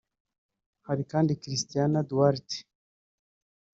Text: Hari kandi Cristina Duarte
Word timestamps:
Hari 0.87 1.03
kandi 1.11 1.31
Cristina 1.41 1.99
Duarte 2.09 2.57